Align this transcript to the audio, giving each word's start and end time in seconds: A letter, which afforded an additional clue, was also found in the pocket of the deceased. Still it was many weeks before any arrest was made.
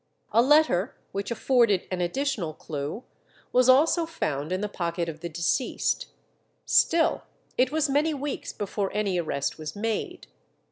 A 0.31 0.41
letter, 0.41 0.95
which 1.11 1.29
afforded 1.29 1.87
an 1.91 2.01
additional 2.01 2.55
clue, 2.55 3.03
was 3.51 3.69
also 3.69 4.07
found 4.07 4.51
in 4.51 4.61
the 4.61 4.67
pocket 4.67 5.07
of 5.07 5.19
the 5.19 5.29
deceased. 5.29 6.07
Still 6.65 7.21
it 7.55 7.71
was 7.71 7.87
many 7.87 8.11
weeks 8.15 8.51
before 8.51 8.89
any 8.95 9.19
arrest 9.19 9.59
was 9.59 9.75
made. 9.75 10.25